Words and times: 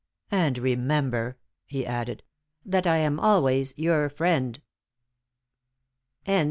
"And 0.31 0.57
remember," 0.57 1.37
he 1.67 1.85
added, 1.85 2.23
"that 2.65 2.87
I 2.87 2.97
am 2.97 3.19
always 3.19 3.75
your 3.77 4.09
friend 4.09 4.59
friend." 6.25 6.39